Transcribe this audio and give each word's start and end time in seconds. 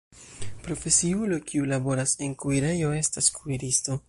Profesiulo 0.67 1.39
kiu 1.51 1.69
laboras 1.75 2.17
en 2.29 2.35
kuirejo 2.45 2.93
estas 3.05 3.35
kuiristo. 3.41 3.99